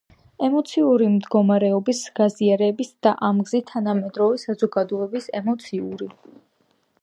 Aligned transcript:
ემოციური 0.45 1.09
მდგომარეობის 1.15 1.99
გაზიარებისა 2.19 2.95
და 3.09 3.13
ამ 3.29 3.43
გზით 3.51 3.69
თანამედროვე 3.73 4.41
საზოგადოების 4.45 5.29
ემოციური 5.43 6.11